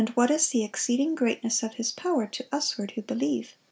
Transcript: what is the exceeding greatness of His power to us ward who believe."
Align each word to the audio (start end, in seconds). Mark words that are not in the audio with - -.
what 0.15 0.31
is 0.31 0.49
the 0.49 0.63
exceeding 0.63 1.13
greatness 1.13 1.61
of 1.61 1.75
His 1.75 1.91
power 1.91 2.25
to 2.25 2.43
us 2.51 2.75
ward 2.75 2.89
who 2.95 3.03
believe." 3.03 3.55